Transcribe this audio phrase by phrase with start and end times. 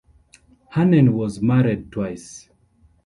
[0.75, 2.49] Hannen was married twice.